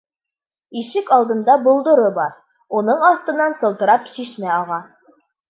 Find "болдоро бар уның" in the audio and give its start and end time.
1.67-3.05